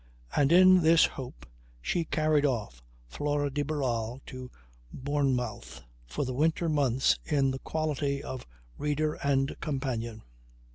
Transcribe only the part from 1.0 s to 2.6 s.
hope she carried